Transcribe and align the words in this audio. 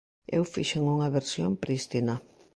Eu 0.37 0.43
fixen 0.53 0.83
unha 0.95 1.11
versión 1.17 1.51
prístina. 1.63 2.15